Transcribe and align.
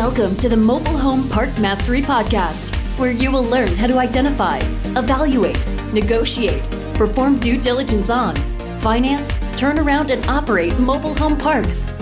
Welcome 0.00 0.34
to 0.36 0.48
the 0.48 0.56
Mobile 0.56 0.96
Home 0.96 1.28
Park 1.28 1.50
Mastery 1.58 2.00
Podcast, 2.00 2.74
where 2.98 3.10
you 3.10 3.30
will 3.30 3.44
learn 3.44 3.76
how 3.76 3.86
to 3.86 3.98
identify, 3.98 4.56
evaluate, 4.96 5.68
negotiate, 5.92 6.64
perform 6.94 7.38
due 7.38 7.60
diligence 7.60 8.08
on, 8.08 8.34
finance, 8.80 9.38
turn 9.58 9.78
around, 9.78 10.10
and 10.10 10.24
operate 10.24 10.78
mobile 10.78 11.14
home 11.14 11.36
parks. 11.36 11.92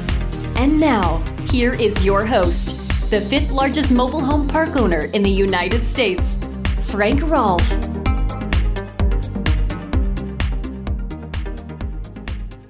And 0.55 0.79
now, 0.79 1.25
here 1.51 1.73
is 1.73 2.05
your 2.05 2.25
host, 2.25 3.11
the 3.11 3.21
fifth 3.21 3.51
largest 3.51 3.91
mobile 3.91 4.21
home 4.21 4.47
park 4.47 4.77
owner 4.77 5.07
in 5.07 5.25
the 5.25 5.31
United 5.31 5.85
States, 5.85 6.49
Frank 6.81 7.21
Rolfe. 7.23 7.73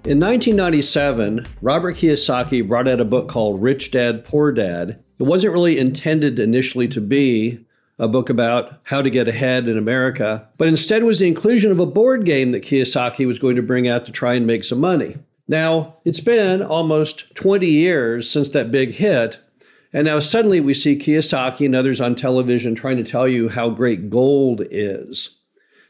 In 0.07 0.19
1997, 0.21 1.47
Robert 1.61 1.97
Kiyosaki 1.97 2.67
brought 2.67 2.89
out 2.89 2.99
a 2.99 3.05
book 3.05 3.29
called 3.29 3.63
Rich 3.63 3.91
Dad 3.91 4.25
Poor 4.25 4.53
Dad. 4.53 5.05
It 5.19 5.25
wasn't 5.25 5.53
really 5.53 5.79
intended 5.79 6.39
initially 6.39 6.89
to 6.89 7.01
be 7.01 7.65
a 7.99 8.07
book 8.07 8.31
about 8.31 8.79
how 8.85 9.03
to 9.03 9.11
get 9.11 9.27
ahead 9.27 9.69
in 9.69 9.77
America, 9.77 10.49
but 10.57 10.69
instead 10.69 11.03
was 11.03 11.19
the 11.19 11.27
inclusion 11.27 11.73
of 11.73 11.81
a 11.81 11.87
board 11.87 12.25
game 12.25 12.53
that 12.53 12.63
Kiyosaki 12.63 13.27
was 13.27 13.41
going 13.41 13.57
to 13.57 13.63
bring 13.63 13.89
out 13.89 14.07
to 14.07 14.13
try 14.13 14.35
and 14.35 14.47
make 14.47 14.63
some 14.63 14.79
money. 14.79 15.17
Now, 15.49 15.97
it's 16.05 16.21
been 16.21 16.63
almost 16.63 17.35
20 17.35 17.67
years 17.67 18.31
since 18.31 18.51
that 18.51 18.71
big 18.71 18.93
hit, 18.93 19.41
and 19.93 20.05
now 20.05 20.21
suddenly 20.21 20.61
we 20.61 20.75
see 20.75 20.97
Kiyosaki 20.97 21.67
and 21.67 21.75
others 21.75 22.01
on 22.01 22.15
television 22.15 22.75
trying 22.75 22.99
to 22.99 23.11
tell 23.11 23.27
you 23.27 23.49
how 23.49 23.71
great 23.71 24.11
gold 24.11 24.63
is. 24.71 25.37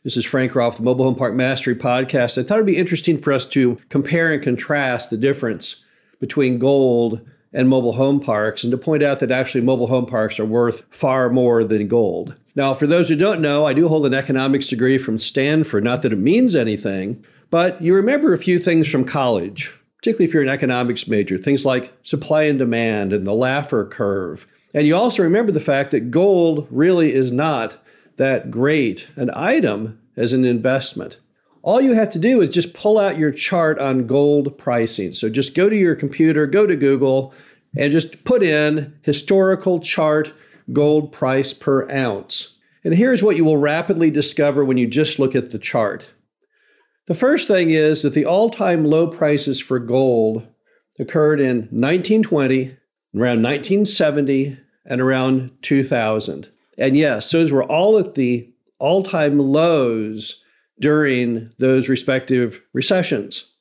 This 0.05 0.17
is 0.17 0.25
Frank 0.25 0.55
Rolfe, 0.55 0.79
the 0.79 0.85
Mobile 0.85 1.05
Home 1.05 1.17
Park 1.17 1.35
Mastery 1.35 1.75
Podcast. 1.75 2.39
I 2.39 2.45
thought 2.45 2.55
it'd 2.55 2.67
be 2.67 2.77
interesting 2.77 3.19
for 3.19 3.33
us 3.33 3.45
to 3.47 3.79
compare 3.91 4.33
and 4.33 4.43
contrast 4.43 5.11
the 5.11 5.17
difference 5.19 5.85
between 6.21 6.59
gold 6.59 7.21
and 7.53 7.69
mobile 7.69 7.95
home 7.95 8.21
parks 8.21 8.63
and 8.63 8.71
to 8.71 8.79
point 8.79 9.03
out 9.03 9.21
that 9.21 9.31
actually 9.31 9.61
mobile 9.61 9.87
home 9.87 10.07
parks 10.07 10.39
are 10.39 10.45
worth 10.45 10.83
far 10.91 11.31
more 11.31 11.65
than 11.65 11.89
gold. 11.89 12.35
Now, 12.55 12.75
for 12.75 12.87
those 12.87 13.09
who 13.09 13.17
don't 13.17 13.41
know, 13.41 13.67
I 13.67 13.73
do 13.73 13.89
hold 13.89 14.05
an 14.05 14.15
economics 14.15 14.67
degree 14.67 14.99
from 14.99 15.19
Stanford, 15.19 15.85
not 15.85 16.03
that 16.03 16.13
it 16.13 16.19
means 16.19 16.55
anything, 16.55 17.25
but 17.51 17.81
you 17.81 17.95
remember 17.95 18.33
a 18.33 18.39
few 18.39 18.59
things 18.59 18.89
from 18.89 19.05
college, 19.05 19.73
particularly 19.97 20.27
if 20.29 20.35
you're 20.35 20.43
an 20.43 20.49
economics 20.49 21.09
major, 21.09 21.39
things 21.39 21.65
like 21.65 21.93
supply 22.03 22.43
and 22.43 22.59
demand 22.59 23.13
and 23.13 23.27
the 23.27 23.33
Laffer 23.33 23.91
curve. 23.91 24.47
And 24.75 24.87
you 24.87 24.95
also 24.95 25.23
remember 25.23 25.53
the 25.53 25.61
fact 25.61 25.93
that 25.93 26.11
gold 26.11 26.67
really 26.71 27.15
is 27.15 27.33
not 27.33 27.79
that 28.17 28.51
great 28.51 29.09
an 29.17 29.31
item 29.33 30.01
as 30.17 30.33
an 30.33 30.45
investment. 30.45 31.17
All 31.69 31.83
you 31.83 31.93
have 31.93 32.09
to 32.13 32.19
do 32.19 32.41
is 32.41 32.49
just 32.49 32.73
pull 32.73 32.99
out 32.99 33.19
your 33.19 33.31
chart 33.31 33.79
on 33.79 34.07
gold 34.07 34.57
pricing. 34.57 35.13
So 35.13 35.29
just 35.29 35.55
go 35.55 35.69
to 35.69 35.77
your 35.77 35.95
computer, 35.95 36.47
go 36.47 36.67
to 36.67 36.75
Google, 36.75 37.35
and 37.77 37.93
just 37.93 38.25
put 38.25 38.43
in 38.43 38.99
historical 39.03 39.79
chart 39.79 40.33
gold 40.73 41.13
price 41.13 41.53
per 41.53 41.87
ounce. 41.91 42.55
And 42.85 42.95
here's 42.95 43.23
what 43.23 43.37
you 43.37 43.45
will 43.45 43.59
rapidly 43.59 44.11
discover 44.11 44.65
when 44.65 44.79
you 44.79 44.87
just 44.87 45.19
look 45.19 45.37
at 45.37 45.51
the 45.51 45.59
chart. 45.59 46.11
The 47.05 47.15
first 47.15 47.47
thing 47.47 47.69
is 47.69 48.01
that 48.01 48.15
the 48.15 48.25
all 48.25 48.49
time 48.49 48.87
low 48.87 49.07
prices 49.07 49.61
for 49.61 49.79
gold 49.79 50.47
occurred 50.99 51.39
in 51.39 51.69
1920, 51.69 52.79
around 53.15 53.43
1970, 53.43 54.59
and 54.87 55.03
around 55.03 55.51
2000. 55.61 56.49
And 56.79 56.97
yes, 56.97 57.31
those 57.31 57.53
were 57.53 57.65
all 57.65 57.99
at 57.99 58.15
the 58.15 58.51
all 58.79 59.03
time 59.03 59.39
lows 59.39 60.43
during 60.81 61.51
those 61.59 61.89
respective 61.89 62.61
recessions. 62.73 63.53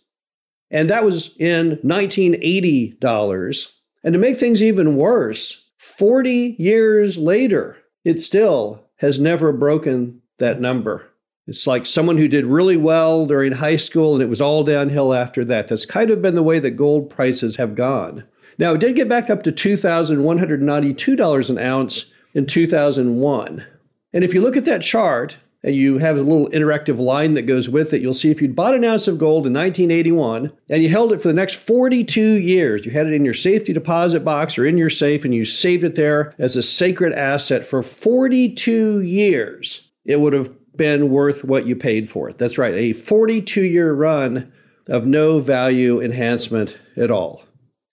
And 0.69 0.89
that 0.89 1.05
was 1.05 1.33
in 1.37 1.79
1980 1.81 2.97
dollars. 2.99 3.73
And 4.03 4.13
to 4.13 4.19
make 4.19 4.37
things 4.37 4.61
even 4.61 4.95
worse, 4.95 5.63
40 5.77 6.55
years 6.59 7.17
later, 7.17 7.77
it 8.03 8.19
still 8.19 8.83
has 8.97 9.19
never 9.19 9.51
broken 9.51 10.21
that 10.39 10.61
number. 10.61 11.07
It's 11.47 11.65
like 11.65 11.85
someone 11.85 12.17
who 12.17 12.27
did 12.27 12.45
really 12.45 12.75
well 12.75 13.25
during 13.25 13.53
high 13.53 13.77
school 13.77 14.13
and 14.13 14.21
it 14.21 14.29
was 14.29 14.41
all 14.41 14.65
downhill 14.65 15.13
after 15.13 15.45
that. 15.45 15.69
That's 15.69 15.85
kind 15.85 16.11
of 16.11 16.21
been 16.21 16.35
the 16.35 16.43
way 16.43 16.59
that 16.59 16.71
gold 16.71 17.09
prices 17.09 17.55
have 17.55 17.75
gone. 17.75 18.25
Now, 18.57 18.73
it 18.73 18.79
did 18.79 18.95
get 18.95 19.07
back 19.07 19.29
up 19.29 19.43
to 19.43 19.51
$2,192 19.51 21.49
an 21.49 21.57
ounce 21.57 22.05
in 22.33 22.45
2001. 22.45 23.65
And 24.13 24.23
if 24.23 24.33
you 24.33 24.41
look 24.41 24.57
at 24.57 24.65
that 24.65 24.81
chart, 24.81 25.37
and 25.63 25.75
you 25.75 25.97
have 25.97 26.17
a 26.17 26.21
little 26.21 26.49
interactive 26.49 26.99
line 26.99 27.33
that 27.33 27.43
goes 27.43 27.67
with 27.67 27.93
it, 27.93 28.01
you'll 28.01 28.13
see 28.13 28.31
if 28.31 28.41
you'd 28.41 28.55
bought 28.55 28.75
an 28.75 28.83
ounce 28.83 29.07
of 29.07 29.17
gold 29.17 29.45
in 29.47 29.53
1981 29.53 30.51
and 30.69 30.83
you 30.83 30.89
held 30.89 31.11
it 31.11 31.21
for 31.21 31.27
the 31.27 31.33
next 31.33 31.55
42 31.55 32.21
years, 32.21 32.85
you 32.85 32.91
had 32.91 33.07
it 33.07 33.13
in 33.13 33.25
your 33.25 33.33
safety 33.33 33.73
deposit 33.73 34.23
box 34.23 34.57
or 34.57 34.65
in 34.65 34.77
your 34.77 34.89
safe 34.89 35.25
and 35.25 35.33
you 35.33 35.45
saved 35.45 35.83
it 35.83 35.95
there 35.95 36.33
as 36.37 36.55
a 36.55 36.63
sacred 36.63 37.13
asset 37.13 37.65
for 37.65 37.81
42 37.81 39.01
years, 39.01 39.89
it 40.05 40.19
would 40.19 40.33
have 40.33 40.51
been 40.77 41.09
worth 41.09 41.43
what 41.43 41.65
you 41.65 41.75
paid 41.75 42.09
for 42.09 42.29
it. 42.29 42.37
That's 42.37 42.57
right, 42.57 42.73
a 42.75 42.93
42 42.93 43.63
year 43.63 43.93
run 43.93 44.51
of 44.87 45.05
no 45.05 45.39
value 45.39 46.01
enhancement 46.01 46.77
at 46.95 47.11
all. 47.11 47.43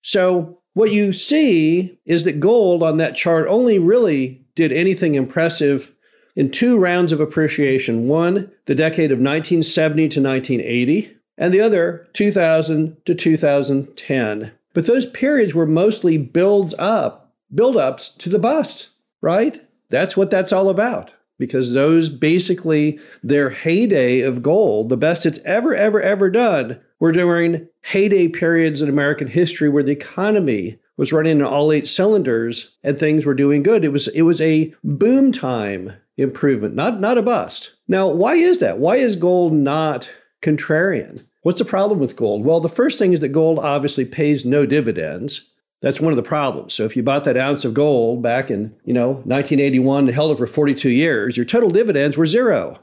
So, 0.02 0.60
what 0.74 0.92
you 0.92 1.12
see 1.12 1.98
is 2.04 2.24
that 2.24 2.40
gold 2.40 2.82
on 2.82 2.96
that 2.96 3.14
chart 3.14 3.46
only 3.48 3.78
really 3.78 4.44
did 4.56 4.72
anything 4.72 5.14
impressive 5.14 5.93
in 6.36 6.50
two 6.50 6.76
rounds 6.76 7.12
of 7.12 7.20
appreciation 7.20 8.08
one, 8.08 8.50
the 8.66 8.74
decade 8.74 9.12
of 9.12 9.18
1970 9.18 10.08
to 10.08 10.20
1980, 10.20 11.16
and 11.36 11.52
the 11.52 11.60
other, 11.60 12.06
2000 12.12 12.96
to 13.04 13.14
2010. 13.14 14.52
But 14.72 14.86
those 14.86 15.06
periods 15.06 15.54
were 15.54 15.66
mostly 15.66 16.18
builds 16.18 16.74
up, 16.78 17.32
build 17.54 17.76
ups 17.76 18.08
to 18.08 18.28
the 18.28 18.38
bust, 18.38 18.88
right? 19.20 19.64
That's 19.90 20.16
what 20.16 20.30
that's 20.30 20.52
all 20.52 20.68
about. 20.68 21.12
Because 21.36 21.72
those 21.72 22.10
basically, 22.10 23.00
their 23.22 23.50
heyday 23.50 24.20
of 24.20 24.42
gold, 24.42 24.88
the 24.88 24.96
best 24.96 25.26
it's 25.26 25.40
ever, 25.44 25.74
ever, 25.74 26.00
ever 26.00 26.30
done, 26.30 26.80
were 27.00 27.10
during 27.10 27.68
heyday 27.82 28.28
periods 28.28 28.80
in 28.80 28.88
American 28.88 29.26
history 29.26 29.68
where 29.68 29.82
the 29.82 29.92
economy 29.92 30.78
was 30.96 31.12
running 31.12 31.42
on 31.42 31.52
all 31.52 31.72
eight 31.72 31.88
cylinders 31.88 32.76
and 32.84 32.98
things 32.98 33.26
were 33.26 33.34
doing 33.34 33.64
good. 33.64 33.84
It 33.84 33.88
was 33.88 34.06
it 34.08 34.22
was 34.22 34.40
a 34.40 34.72
boom 34.84 35.32
time 35.32 35.94
improvement, 36.16 36.74
not, 36.74 37.00
not 37.00 37.18
a 37.18 37.22
bust. 37.22 37.72
Now, 37.88 38.08
why 38.08 38.34
is 38.34 38.60
that? 38.60 38.78
Why 38.78 38.96
is 38.96 39.16
gold 39.16 39.52
not 39.52 40.10
contrarian? 40.42 41.24
What's 41.42 41.58
the 41.58 41.64
problem 41.64 41.98
with 41.98 42.16
gold? 42.16 42.44
Well, 42.44 42.60
the 42.60 42.68
first 42.68 42.98
thing 42.98 43.12
is 43.12 43.20
that 43.20 43.28
gold 43.28 43.58
obviously 43.58 44.04
pays 44.04 44.46
no 44.46 44.64
dividends. 44.64 45.50
That's 45.82 46.00
one 46.00 46.12
of 46.12 46.16
the 46.16 46.22
problems. 46.22 46.72
So 46.72 46.84
if 46.84 46.96
you 46.96 47.02
bought 47.02 47.24
that 47.24 47.36
ounce 47.36 47.64
of 47.64 47.74
gold 47.74 48.22
back 48.22 48.50
in, 48.50 48.74
you 48.84 48.94
know, 48.94 49.08
1981 49.08 50.06
and 50.06 50.14
held 50.14 50.30
it 50.30 50.38
for 50.38 50.46
42 50.46 50.88
years, 50.88 51.36
your 51.36 51.44
total 51.44 51.68
dividends 51.68 52.16
were 52.16 52.24
zero. 52.24 52.78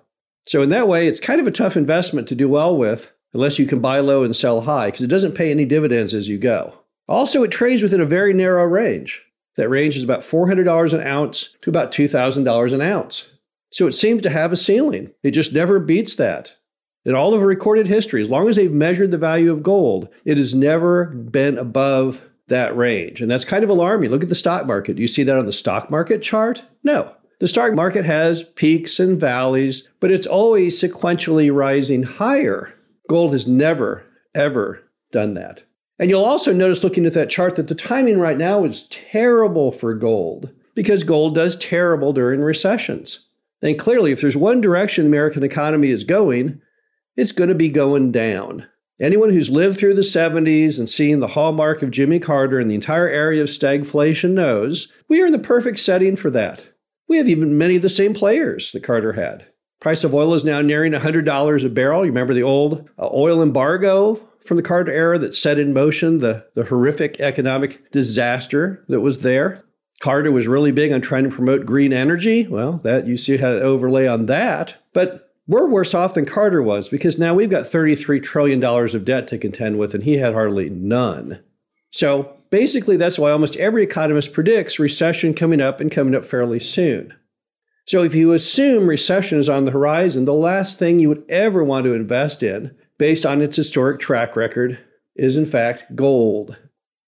So 0.45 0.61
in 0.61 0.69
that 0.69 0.87
way, 0.87 1.07
it's 1.07 1.19
kind 1.19 1.41
of 1.41 1.47
a 1.47 1.51
tough 1.51 1.75
investment 1.75 2.27
to 2.27 2.35
do 2.35 2.47
well 2.47 2.75
with 2.75 3.11
unless 3.33 3.57
you 3.57 3.65
can 3.65 3.79
buy 3.79 3.99
low 3.99 4.23
and 4.23 4.35
sell 4.35 4.61
high 4.61 4.87
because 4.87 5.01
it 5.01 5.07
doesn't 5.07 5.33
pay 5.33 5.49
any 5.49 5.65
dividends 5.65 6.13
as 6.13 6.27
you 6.27 6.37
go. 6.37 6.75
Also, 7.07 7.43
it 7.43 7.51
trades 7.51 7.81
within 7.81 8.01
a 8.01 8.05
very 8.05 8.33
narrow 8.33 8.65
range. 8.65 9.23
That 9.57 9.69
range 9.69 9.97
is 9.97 10.03
about 10.03 10.21
$400 10.21 10.93
an 10.93 11.05
ounce 11.05 11.55
to 11.61 11.69
about 11.69 11.91
$2,000 11.91 12.73
an 12.73 12.81
ounce. 12.81 13.27
So 13.71 13.87
it 13.87 13.93
seems 13.93 14.21
to 14.21 14.29
have 14.29 14.51
a 14.51 14.57
ceiling. 14.57 15.11
It 15.23 15.31
just 15.31 15.53
never 15.53 15.79
beats 15.79 16.15
that. 16.15 16.55
In 17.03 17.15
all 17.15 17.33
of 17.33 17.41
recorded 17.41 17.87
history, 17.87 18.21
as 18.21 18.29
long 18.29 18.47
as 18.47 18.55
they've 18.55 18.71
measured 18.71 19.11
the 19.11 19.17
value 19.17 19.51
of 19.51 19.63
gold, 19.63 20.09
it 20.23 20.37
has 20.37 20.53
never 20.53 21.05
been 21.05 21.57
above 21.57 22.21
that 22.47 22.75
range. 22.75 23.21
And 23.21 23.31
that's 23.31 23.45
kind 23.45 23.63
of 23.63 23.69
alarming. 23.69 24.11
Look 24.11 24.23
at 24.23 24.29
the 24.29 24.35
stock 24.35 24.67
market. 24.67 24.97
Do 24.97 25.01
you 25.01 25.07
see 25.07 25.23
that 25.23 25.37
on 25.37 25.47
the 25.47 25.51
stock 25.51 25.89
market 25.89 26.21
chart? 26.21 26.63
No. 26.83 27.15
The 27.39 27.47
stock 27.47 27.73
market 27.73 28.05
has 28.05 28.43
peaks 28.43 28.99
and 28.99 29.19
valleys, 29.19 29.89
but 29.99 30.11
it's 30.11 30.27
always 30.27 30.79
sequentially 30.79 31.51
rising 31.51 32.03
higher. 32.03 32.73
Gold 33.09 33.31
has 33.31 33.47
never, 33.47 34.05
ever 34.35 34.83
done 35.11 35.33
that. 35.33 35.63
And 36.01 36.09
you'll 36.09 36.25
also 36.25 36.51
notice 36.51 36.83
looking 36.83 37.05
at 37.05 37.13
that 37.13 37.29
chart 37.29 37.55
that 37.57 37.67
the 37.67 37.75
timing 37.75 38.19
right 38.19 38.37
now 38.37 38.65
is 38.65 38.87
terrible 38.87 39.71
for 39.71 39.93
gold 39.93 40.49
because 40.73 41.03
gold 41.03 41.35
does 41.35 41.55
terrible 41.55 42.11
during 42.11 42.41
recessions. 42.41 43.27
And 43.61 43.77
clearly, 43.77 44.11
if 44.11 44.19
there's 44.19 44.35
one 44.35 44.61
direction 44.61 45.03
the 45.03 45.09
American 45.09 45.43
economy 45.43 45.89
is 45.89 46.03
going, 46.03 46.59
it's 47.15 47.31
going 47.31 47.49
to 47.49 47.55
be 47.55 47.69
going 47.69 48.11
down. 48.11 48.67
Anyone 48.99 49.29
who's 49.29 49.51
lived 49.51 49.77
through 49.77 49.93
the 49.93 50.01
70s 50.01 50.79
and 50.79 50.89
seen 50.89 51.19
the 51.19 51.27
hallmark 51.27 51.83
of 51.83 51.91
Jimmy 51.91 52.19
Carter 52.19 52.57
and 52.57 52.69
the 52.69 52.75
entire 52.75 53.07
area 53.07 53.43
of 53.43 53.49
stagflation 53.49 54.31
knows 54.31 54.91
we 55.07 55.21
are 55.21 55.27
in 55.27 55.33
the 55.33 55.39
perfect 55.39 55.77
setting 55.77 56.15
for 56.15 56.31
that. 56.31 56.65
We 57.07 57.17
have 57.17 57.29
even 57.29 57.59
many 57.59 57.75
of 57.75 57.83
the 57.83 57.89
same 57.89 58.15
players 58.15 58.71
that 58.71 58.83
Carter 58.83 59.13
had. 59.13 59.45
Price 59.79 60.03
of 60.03 60.15
oil 60.15 60.33
is 60.33 60.45
now 60.45 60.61
nearing 60.61 60.93
$100 60.93 61.63
a 61.63 61.69
barrel. 61.69 62.05
You 62.05 62.11
remember 62.11 62.33
the 62.33 62.41
old 62.41 62.89
uh, 62.97 63.07
oil 63.13 63.43
embargo 63.43 64.30
from 64.43 64.57
the 64.57 64.63
Carter 64.63 64.91
era 64.91 65.19
that 65.19 65.33
set 65.33 65.59
in 65.59 65.73
motion 65.73 66.17
the, 66.17 66.45
the 66.55 66.65
horrific 66.65 67.19
economic 67.19 67.91
disaster 67.91 68.83
that 68.87 69.01
was 69.01 69.19
there? 69.19 69.63
Carter 69.99 70.31
was 70.31 70.47
really 70.47 70.71
big 70.71 70.91
on 70.91 71.01
trying 71.01 71.23
to 71.23 71.29
promote 71.29 71.65
green 71.65 71.93
energy. 71.93 72.47
Well, 72.47 72.79
that 72.83 73.07
you 73.07 73.17
see 73.17 73.37
how 73.37 73.47
overlay 73.47 74.07
on 74.07 74.25
that. 74.25 74.75
But 74.93 75.31
we're 75.47 75.67
worse 75.67 75.93
off 75.93 76.15
than 76.15 76.25
Carter 76.25 76.61
was 76.61 76.89
because 76.89 77.19
now 77.19 77.33
we've 77.33 77.49
got 77.49 77.65
$33 77.65 78.23
trillion 78.23 78.63
of 78.63 79.05
debt 79.05 79.27
to 79.27 79.37
contend 79.37 79.77
with, 79.77 79.93
and 79.93 80.03
he 80.03 80.17
had 80.17 80.33
hardly 80.33 80.69
none. 80.69 81.43
So 81.91 82.37
basically, 82.49 82.97
that's 82.97 83.19
why 83.19 83.31
almost 83.31 83.57
every 83.57 83.83
economist 83.83 84.33
predicts 84.33 84.79
recession 84.79 85.33
coming 85.33 85.61
up 85.61 85.79
and 85.79 85.91
coming 85.91 86.15
up 86.15 86.25
fairly 86.25 86.59
soon. 86.59 87.13
So 87.85 88.03
if 88.03 88.15
you 88.15 88.31
assume 88.33 88.87
recession 88.87 89.39
is 89.39 89.49
on 89.49 89.65
the 89.65 89.71
horizon, 89.71 90.25
the 90.25 90.33
last 90.33 90.79
thing 90.79 90.99
you 90.99 91.09
would 91.09 91.25
ever 91.29 91.63
want 91.63 91.83
to 91.83 91.93
invest 91.93 92.43
in, 92.43 92.75
based 93.01 93.25
on 93.25 93.41
its 93.41 93.55
historic 93.55 93.99
track 93.99 94.35
record, 94.35 94.77
is 95.15 95.35
in 95.35 95.43
fact 95.43 95.95
gold. 95.95 96.55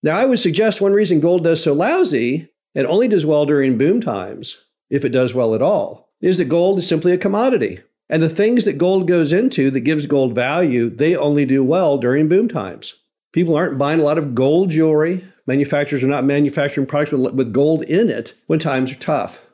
Now, 0.01 0.17
I 0.17 0.25
would 0.25 0.39
suggest 0.39 0.81
one 0.81 0.93
reason 0.93 1.19
gold 1.19 1.43
does 1.43 1.61
so 1.61 1.71
lousy 1.71 2.49
and 2.73 2.87
only 2.87 3.07
does 3.07 3.27
well 3.27 3.45
during 3.45 3.77
boom 3.77 4.01
times, 4.01 4.57
if 4.89 5.05
it 5.05 5.09
does 5.09 5.35
well 5.35 5.53
at 5.53 5.61
all, 5.61 6.09
is 6.19 6.39
that 6.39 6.45
gold 6.45 6.79
is 6.79 6.87
simply 6.87 7.11
a 7.11 7.17
commodity. 7.19 7.81
And 8.09 8.23
the 8.23 8.27
things 8.27 8.65
that 8.65 8.79
gold 8.79 9.07
goes 9.07 9.31
into 9.31 9.69
that 9.69 9.81
gives 9.81 10.07
gold 10.07 10.33
value, 10.33 10.89
they 10.89 11.15
only 11.15 11.45
do 11.45 11.63
well 11.63 11.99
during 11.99 12.27
boom 12.27 12.49
times. 12.49 12.95
People 13.31 13.55
aren't 13.55 13.77
buying 13.77 13.99
a 13.99 14.03
lot 14.03 14.17
of 14.17 14.33
gold 14.33 14.71
jewelry. 14.71 15.23
Manufacturers 15.45 16.03
are 16.03 16.07
not 16.07 16.25
manufacturing 16.25 16.87
products 16.87 17.11
with 17.11 17.53
gold 17.53 17.83
in 17.83 18.09
it 18.09 18.33
when 18.47 18.57
times 18.57 18.91
are 18.91 18.95
tough. 18.95 19.45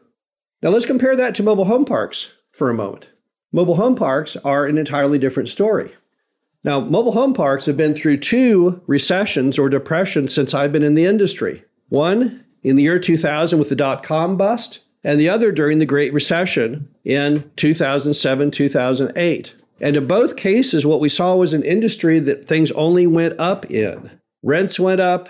Now 0.62 0.70
let's 0.70 0.86
compare 0.86 1.18
that 1.18 1.36
to 1.36 1.44
mobile 1.44 1.66
home 1.66 1.84
parks 1.84 2.32
for 2.54 2.70
a 2.70 2.74
moment. 2.74 3.10
Mobile 3.52 3.76
home 3.76 3.96
parks 3.98 4.38
are 4.38 4.66
an 4.66 4.78
entirely 4.78 5.20
different 5.20 5.50
story. 5.50 5.92
Now, 6.64 6.82
mobile 6.82 7.14
home 7.14 7.34
parks 7.34 7.66
have 7.68 7.78
been 7.78 7.96
through 7.96 8.18
two 8.18 8.82
recessions 8.86 9.58
or 9.58 9.70
depressions 9.70 10.34
since 10.34 10.54
I've 10.54 10.74
been 10.74 10.84
in 10.84 10.96
the 10.96 11.06
industry. 11.06 11.64
One 11.88 12.44
in 12.64 12.76
the 12.76 12.84
year 12.84 13.00
2000 13.00 13.58
with 13.58 13.70
the 13.70 13.76
dot 13.76 14.04
com 14.04 14.36
bust, 14.36 14.80
and 15.04 15.20
the 15.20 15.30
other 15.30 15.52
during 15.52 15.80
the 15.80 15.86
Great 15.86 16.14
Recession 16.14 16.90
in 17.06 17.50
2007 17.56 18.52
2008. 18.52 19.56
And 19.82 19.96
in 19.96 20.08
both 20.08 20.36
cases, 20.36 20.86
what 20.86 21.00
we 21.00 21.08
saw 21.08 21.36
was 21.36 21.54
an 21.54 21.64
industry 21.64 22.20
that 22.20 22.48
things 22.48 22.72
only 22.72 23.08
went 23.08 23.40
up 23.40 23.70
in. 23.72 24.20
Rents 24.44 24.78
went 24.80 25.00
up, 25.00 25.30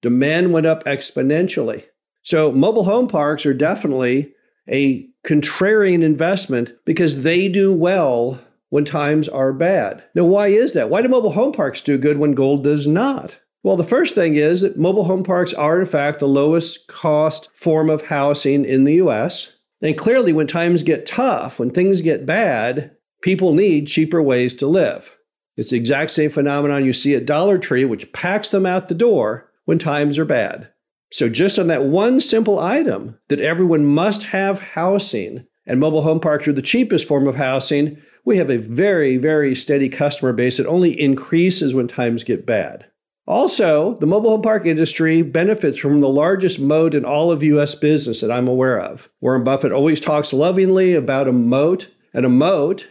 demand 0.00 0.52
went 0.52 0.66
up 0.66 0.84
exponentially. 0.84 1.84
So, 2.22 2.50
mobile 2.52 2.84
home 2.84 3.08
parks 3.08 3.44
are 3.44 3.54
definitely 3.54 4.32
a 4.68 5.06
contrarian 5.26 6.02
investment 6.02 6.72
because 6.86 7.22
they 7.22 7.48
do 7.48 7.74
well 7.74 8.40
when 8.70 8.84
times 8.84 9.28
are 9.28 9.52
bad. 9.52 10.04
Now, 10.14 10.24
why 10.24 10.46
is 10.48 10.72
that? 10.72 10.88
Why 10.88 11.02
do 11.02 11.08
mobile 11.08 11.32
home 11.32 11.52
parks 11.52 11.82
do 11.82 11.98
good 11.98 12.18
when 12.18 12.32
gold 12.32 12.64
does 12.64 12.86
not? 12.86 13.38
Well, 13.62 13.76
the 13.76 13.84
first 13.84 14.14
thing 14.14 14.34
is 14.36 14.62
that 14.62 14.78
mobile 14.78 15.04
home 15.04 15.22
parks 15.22 15.52
are, 15.52 15.78
in 15.78 15.86
fact, 15.86 16.18
the 16.18 16.28
lowest 16.28 16.86
cost 16.86 17.50
form 17.52 17.90
of 17.90 18.06
housing 18.06 18.64
in 18.64 18.84
the 18.84 18.94
US. 18.94 19.58
And 19.82 19.98
clearly, 19.98 20.32
when 20.32 20.46
times 20.46 20.82
get 20.82 21.04
tough, 21.04 21.58
when 21.58 21.70
things 21.70 22.00
get 22.00 22.24
bad, 22.24 22.92
people 23.22 23.52
need 23.52 23.86
cheaper 23.86 24.22
ways 24.22 24.54
to 24.54 24.66
live. 24.66 25.14
It's 25.56 25.70
the 25.70 25.76
exact 25.76 26.10
same 26.12 26.30
phenomenon 26.30 26.86
you 26.86 26.92
see 26.92 27.14
at 27.14 27.26
Dollar 27.26 27.58
Tree, 27.58 27.84
which 27.84 28.12
packs 28.12 28.48
them 28.48 28.64
out 28.64 28.88
the 28.88 28.94
door 28.94 29.50
when 29.66 29.78
times 29.78 30.18
are 30.18 30.24
bad. 30.24 30.70
So, 31.12 31.28
just 31.28 31.58
on 31.58 31.66
that 31.66 31.84
one 31.84 32.20
simple 32.20 32.58
item 32.58 33.18
that 33.28 33.40
everyone 33.40 33.84
must 33.84 34.24
have 34.24 34.60
housing, 34.60 35.44
and 35.66 35.80
mobile 35.80 36.02
home 36.02 36.20
parks 36.20 36.46
are 36.48 36.52
the 36.52 36.62
cheapest 36.62 37.06
form 37.06 37.26
of 37.26 37.34
housing, 37.34 38.00
we 38.24 38.36
have 38.36 38.50
a 38.50 38.58
very, 38.58 39.16
very 39.16 39.54
steady 39.54 39.88
customer 39.88 40.32
base 40.32 40.56
that 40.56 40.66
only 40.66 40.98
increases 41.00 41.74
when 41.74 41.88
times 41.88 42.24
get 42.24 42.46
bad. 42.46 42.86
Also, 43.26 43.94
the 44.00 44.06
mobile 44.06 44.30
home 44.30 44.42
park 44.42 44.66
industry 44.66 45.22
benefits 45.22 45.78
from 45.78 46.00
the 46.00 46.08
largest 46.08 46.58
moat 46.58 46.94
in 46.94 47.04
all 47.04 47.30
of 47.30 47.42
US 47.42 47.74
business 47.74 48.20
that 48.20 48.32
I'm 48.32 48.48
aware 48.48 48.80
of. 48.80 49.08
Warren 49.20 49.44
Buffett 49.44 49.72
always 49.72 50.00
talks 50.00 50.32
lovingly 50.32 50.94
about 50.94 51.28
a 51.28 51.32
moat, 51.32 51.88
and 52.12 52.26
a 52.26 52.30
moat 52.30 52.88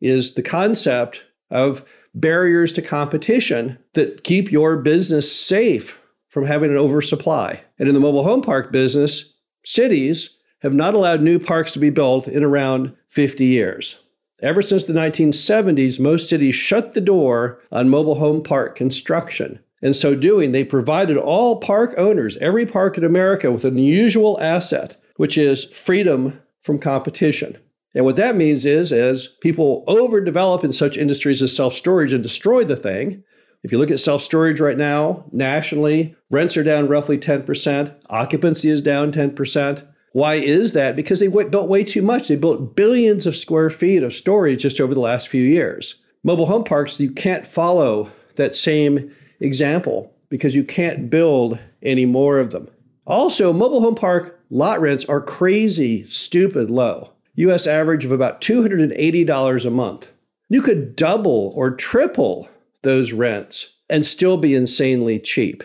is 0.00 0.34
the 0.34 0.42
concept 0.42 1.22
of 1.50 1.84
barriers 2.14 2.72
to 2.74 2.82
competition 2.82 3.78
that 3.94 4.24
keep 4.24 4.52
your 4.52 4.76
business 4.76 5.34
safe 5.34 5.98
from 6.28 6.44
having 6.44 6.70
an 6.70 6.76
oversupply. 6.76 7.62
And 7.78 7.88
in 7.88 7.94
the 7.94 8.00
mobile 8.00 8.24
home 8.24 8.42
park 8.42 8.70
business, 8.70 9.32
cities 9.64 10.36
have 10.60 10.74
not 10.74 10.94
allowed 10.94 11.22
new 11.22 11.38
parks 11.38 11.72
to 11.72 11.78
be 11.78 11.90
built 11.90 12.28
in 12.28 12.42
around 12.42 12.94
50 13.06 13.44
years. 13.44 13.96
Ever 14.40 14.62
since 14.62 14.84
the 14.84 14.92
1970s, 14.92 15.98
most 15.98 16.28
cities 16.28 16.54
shut 16.54 16.92
the 16.92 17.00
door 17.00 17.60
on 17.72 17.88
mobile 17.88 18.16
home 18.16 18.42
park 18.42 18.76
construction. 18.76 19.58
In 19.82 19.92
so 19.94 20.14
doing, 20.14 20.52
they 20.52 20.64
provided 20.64 21.16
all 21.16 21.56
park 21.56 21.94
owners, 21.96 22.36
every 22.36 22.64
park 22.64 22.96
in 22.96 23.04
America, 23.04 23.50
with 23.50 23.64
an 23.64 23.76
unusual 23.76 24.40
asset, 24.40 24.96
which 25.16 25.36
is 25.36 25.64
freedom 25.64 26.40
from 26.60 26.78
competition. 26.78 27.58
And 27.94 28.04
what 28.04 28.16
that 28.16 28.36
means 28.36 28.64
is, 28.64 28.92
as 28.92 29.26
people 29.40 29.84
overdevelop 29.88 30.62
in 30.62 30.72
such 30.72 30.96
industries 30.96 31.42
as 31.42 31.54
self 31.54 31.74
storage 31.74 32.12
and 32.12 32.22
destroy 32.22 32.62
the 32.62 32.76
thing, 32.76 33.24
if 33.64 33.72
you 33.72 33.78
look 33.78 33.90
at 33.90 33.98
self 33.98 34.22
storage 34.22 34.60
right 34.60 34.78
now, 34.78 35.24
nationally, 35.32 36.14
rents 36.30 36.56
are 36.56 36.62
down 36.62 36.86
roughly 36.86 37.18
10%, 37.18 37.94
occupancy 38.08 38.70
is 38.70 38.82
down 38.82 39.10
10%. 39.10 39.86
Why 40.18 40.34
is 40.34 40.72
that? 40.72 40.96
Because 40.96 41.20
they 41.20 41.28
built 41.28 41.68
way 41.68 41.84
too 41.84 42.02
much. 42.02 42.26
They 42.26 42.34
built 42.34 42.74
billions 42.74 43.24
of 43.24 43.36
square 43.36 43.70
feet 43.70 44.02
of 44.02 44.12
storage 44.12 44.62
just 44.62 44.80
over 44.80 44.92
the 44.92 44.98
last 44.98 45.28
few 45.28 45.44
years. 45.44 45.94
Mobile 46.24 46.46
home 46.46 46.64
parks, 46.64 46.98
you 46.98 47.12
can't 47.12 47.46
follow 47.46 48.10
that 48.34 48.52
same 48.52 49.14
example 49.38 50.12
because 50.28 50.56
you 50.56 50.64
can't 50.64 51.08
build 51.08 51.60
any 51.84 52.04
more 52.04 52.40
of 52.40 52.50
them. 52.50 52.66
Also, 53.06 53.52
mobile 53.52 53.80
home 53.80 53.94
park 53.94 54.40
lot 54.50 54.80
rents 54.80 55.04
are 55.04 55.20
crazy, 55.20 56.02
stupid 56.02 56.68
low. 56.68 57.12
US 57.36 57.68
average 57.68 58.04
of 58.04 58.10
about 58.10 58.40
$280 58.40 59.64
a 59.64 59.70
month. 59.70 60.10
You 60.48 60.62
could 60.62 60.96
double 60.96 61.52
or 61.54 61.70
triple 61.70 62.48
those 62.82 63.12
rents 63.12 63.76
and 63.88 64.04
still 64.04 64.36
be 64.36 64.56
insanely 64.56 65.20
cheap. 65.20 65.62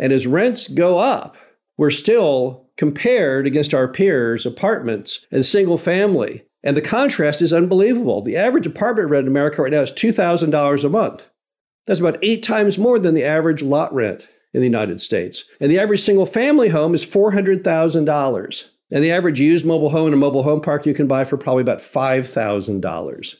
And 0.00 0.12
as 0.12 0.26
rents 0.26 0.66
go 0.66 0.98
up, 0.98 1.36
we're 1.76 1.92
still 1.92 2.63
compared 2.76 3.46
against 3.46 3.74
our 3.74 3.88
peers, 3.88 4.46
apartments 4.46 5.26
and 5.30 5.44
single 5.44 5.78
family. 5.78 6.44
And 6.62 6.76
the 6.76 6.82
contrast 6.82 7.42
is 7.42 7.52
unbelievable. 7.52 8.22
The 8.22 8.36
average 8.36 8.66
apartment 8.66 9.10
rent 9.10 9.26
in 9.26 9.28
America 9.28 9.62
right 9.62 9.72
now 9.72 9.82
is 9.82 9.92
$2,000 9.92 10.84
a 10.84 10.88
month. 10.88 11.28
That's 11.86 12.00
about 12.00 12.18
eight 12.22 12.42
times 12.42 12.78
more 12.78 12.98
than 12.98 13.14
the 13.14 13.24
average 13.24 13.62
lot 13.62 13.92
rent 13.94 14.28
in 14.52 14.60
the 14.60 14.66
United 14.66 15.00
States. 15.00 15.44
And 15.60 15.70
the 15.70 15.78
average 15.78 16.00
single 16.00 16.26
family 16.26 16.70
home 16.70 16.94
is 16.94 17.04
$400,000. 17.04 18.64
And 18.90 19.02
the 19.04 19.12
average 19.12 19.40
used 19.40 19.66
mobile 19.66 19.90
home 19.90 20.08
in 20.08 20.14
a 20.14 20.18
mobile 20.18 20.44
home 20.44 20.60
park 20.60 20.86
you 20.86 20.94
can 20.94 21.06
buy 21.06 21.24
for 21.24 21.36
probably 21.36 21.62
about 21.62 21.80
$5,000. 21.80 23.34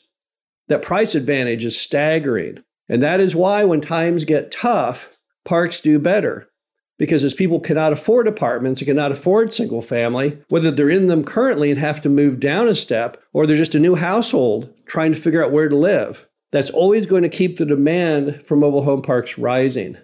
That 0.67 0.81
price 0.81 1.15
advantage 1.15 1.63
is 1.63 1.79
staggering. 1.79 2.63
And 2.89 3.01
that 3.01 3.19
is 3.19 3.35
why 3.35 3.63
when 3.63 3.81
times 3.81 4.23
get 4.23 4.51
tough, 4.51 5.09
parks 5.43 5.79
do 5.79 5.97
better. 5.97 6.49
Because 6.97 7.23
as 7.23 7.33
people 7.33 7.59
cannot 7.59 7.91
afford 7.91 8.27
apartments 8.27 8.79
and 8.79 8.87
cannot 8.87 9.11
afford 9.11 9.53
single 9.53 9.81
family, 9.81 10.39
whether 10.47 10.71
they're 10.71 10.89
in 10.89 11.07
them 11.07 11.23
currently 11.23 11.69
and 11.69 11.79
have 11.79 12.01
to 12.01 12.09
move 12.09 12.39
down 12.39 12.67
a 12.67 12.75
step, 12.75 13.21
or 13.33 13.45
they're 13.45 13.57
just 13.57 13.75
a 13.75 13.79
new 13.79 13.95
household 13.95 14.73
trying 14.85 15.11
to 15.11 15.19
figure 15.19 15.43
out 15.43 15.51
where 15.51 15.67
to 15.67 15.75
live, 15.75 16.25
that's 16.51 16.69
always 16.69 17.05
going 17.05 17.23
to 17.23 17.29
keep 17.29 17.57
the 17.57 17.65
demand 17.65 18.41
for 18.45 18.55
mobile 18.55 18.83
home 18.83 19.01
parks 19.01 19.37
rising. 19.37 19.97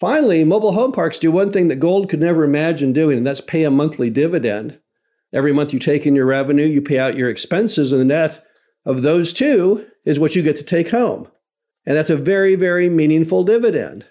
Finally, 0.00 0.44
mobile 0.44 0.72
home 0.72 0.92
parks 0.92 1.18
do 1.18 1.30
one 1.30 1.52
thing 1.52 1.68
that 1.68 1.76
gold 1.76 2.08
could 2.08 2.20
never 2.20 2.42
imagine 2.42 2.92
doing, 2.92 3.18
and 3.18 3.26
that's 3.26 3.40
pay 3.40 3.64
a 3.64 3.70
monthly 3.70 4.10
dividend. 4.10 4.78
Every 5.32 5.52
month 5.52 5.72
you 5.72 5.78
take 5.78 6.06
in 6.06 6.14
your 6.14 6.26
revenue, 6.26 6.64
you 6.64 6.80
pay 6.80 6.98
out 6.98 7.16
your 7.16 7.28
expenses, 7.28 7.92
and 7.92 8.00
the 8.00 8.04
net 8.04 8.44
of 8.86 9.02
those 9.02 9.32
two 9.32 9.86
is 10.04 10.18
what 10.18 10.34
you 10.34 10.42
get 10.42 10.56
to 10.56 10.62
take 10.62 10.90
home. 10.90 11.28
And 11.86 11.96
that's 11.96 12.10
a 12.10 12.16
very, 12.16 12.54
very 12.54 12.88
meaningful 12.88 13.44
dividend. 13.44 14.06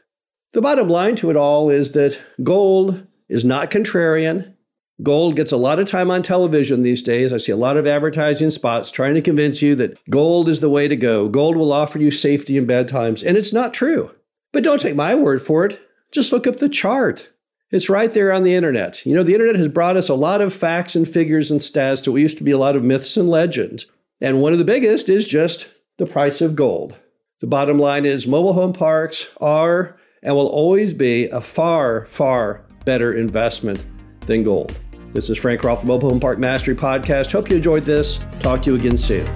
The 0.54 0.62
bottom 0.62 0.88
line 0.88 1.16
to 1.18 1.32
it 1.32 1.36
all 1.36 1.72
is 1.72 1.92
that 1.92 2.20
gold 2.44 3.08
is 3.28 3.44
not 3.44 3.72
contrarian. 3.72 4.54
Gold 5.02 5.36
gets 5.36 5.52
a 5.52 5.58
lot 5.58 5.80
of 5.80 5.90
time 5.90 6.12
on 6.12 6.22
television 6.22 6.84
these 6.84 7.02
days. 7.02 7.34
I 7.34 7.38
see 7.38 7.52
a 7.52 7.58
lot 7.58 7.76
of 7.76 7.88
advertising 7.88 8.52
spots 8.52 8.92
trying 8.92 9.16
to 9.16 9.22
convince 9.22 9.64
you 9.64 9.74
that 9.76 9.98
gold 10.12 10.48
is 10.48 10.60
the 10.60 10.70
way 10.70 10.88
to 10.88 10.96
go. 10.96 11.28
Gold 11.28 11.58
will 11.58 11.74
offer 11.74 11.98
you 11.98 12.12
safety 12.12 12.56
in 12.56 12.68
bad 12.68 12.88
times. 12.88 13.24
And 13.24 13.36
it's 13.36 13.52
not 13.52 13.74
true. 13.74 14.12
But 14.52 14.64
don't 14.64 14.80
take 14.80 14.96
my 14.96 15.16
word 15.16 15.42
for 15.42 15.66
it. 15.66 15.82
Just 16.12 16.32
look 16.32 16.46
up 16.46 16.58
the 16.58 16.70
chart. 16.70 17.30
It's 17.72 17.90
right 17.90 18.12
there 18.12 18.32
on 18.32 18.44
the 18.44 18.54
internet. 18.54 19.04
You 19.04 19.16
know, 19.16 19.24
the 19.24 19.34
internet 19.34 19.56
has 19.56 19.68
brought 19.68 19.98
us 19.98 20.08
a 20.08 20.14
lot 20.14 20.42
of 20.42 20.54
facts 20.54 20.96
and 20.96 21.10
figures 21.10 21.50
and 21.50 21.60
stats 21.60 22.04
to 22.04 22.12
what 22.12 22.22
used 22.22 22.38
to 22.38 22.44
be 22.44 22.52
a 22.52 22.60
lot 22.60 22.76
of 22.76 22.84
myths 22.84 23.18
and 23.18 23.28
legends. 23.28 23.88
And 24.22 24.40
one 24.40 24.54
of 24.54 24.60
the 24.60 24.66
biggest 24.66 25.10
is 25.10 25.26
just 25.26 25.66
the 25.98 26.06
price 26.06 26.40
of 26.40 26.56
gold. 26.56 26.96
The 27.40 27.48
bottom 27.48 27.80
line 27.80 28.06
is 28.06 28.28
mobile 28.28 28.54
home 28.54 28.74
parks 28.74 29.26
are 29.42 29.98
and 30.24 30.36
will 30.36 30.48
always 30.48 30.94
be 30.94 31.30
a 31.30 31.40
far, 31.40 32.06
far 32.06 32.66
better 32.86 33.14
investment 33.14 33.86
than 34.26 34.42
gold. 34.44 34.80
This 35.14 35.30
is 35.30 35.38
Frank 35.38 35.64
Rolfe, 35.64 35.84
Mobile 35.84 36.10
Home 36.10 36.20
Park 36.20 36.40
Mastery 36.40 36.74
Podcast. 36.76 37.32
Hope 37.32 37.48
you 37.50 37.58
enjoyed 37.58 37.86
this. 37.86 38.18
Talk 38.40 38.64
to 38.64 38.72
you 38.72 38.80
again 38.80 38.98
soon. 38.98 39.32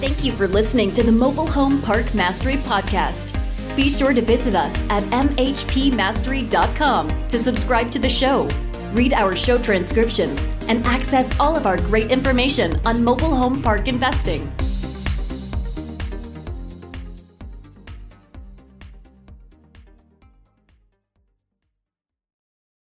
Thank 0.00 0.24
you 0.24 0.32
for 0.32 0.48
listening 0.48 0.90
to 0.92 1.04
the 1.04 1.12
Mobile 1.12 1.46
Home 1.46 1.80
Park 1.80 2.12
Mastery 2.14 2.56
Podcast. 2.56 3.32
Be 3.76 3.88
sure 3.88 4.12
to 4.12 4.20
visit 4.20 4.54
us 4.54 4.74
at 4.90 5.02
mhpmastery.com 5.04 7.28
to 7.28 7.38
subscribe 7.38 7.90
to 7.90 7.98
the 7.98 8.08
show, 8.08 8.48
read 8.92 9.12
our 9.12 9.34
show 9.34 9.58
transcriptions, 9.58 10.48
and 10.68 10.86
access 10.86 11.32
all 11.40 11.56
of 11.56 11.66
our 11.66 11.78
great 11.78 12.10
information 12.10 12.78
on 12.84 13.02
mobile 13.02 13.34
home 13.34 13.62
park 13.62 13.88
investing. 13.88 14.53